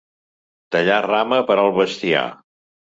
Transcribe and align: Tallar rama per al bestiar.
Tallar 0.77 0.99
rama 1.11 1.41
per 1.53 1.59
al 1.67 1.73
bestiar. 1.81 2.29